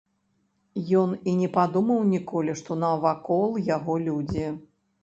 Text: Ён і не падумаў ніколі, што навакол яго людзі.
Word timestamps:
Ён 1.01 1.13
і 1.31 1.35
не 1.43 1.49
падумаў 1.59 2.01
ніколі, 2.17 2.57
што 2.63 2.81
навакол 2.87 3.59
яго 3.75 4.03
людзі. 4.11 4.53